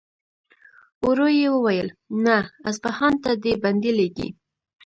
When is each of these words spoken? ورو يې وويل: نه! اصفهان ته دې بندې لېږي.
ورو 1.05 1.27
يې 1.39 1.47
وويل: 1.55 1.87
نه! 2.25 2.37
اصفهان 2.69 3.13
ته 3.23 3.31
دې 3.43 3.53
بندې 3.63 3.91
لېږي. 3.97 4.29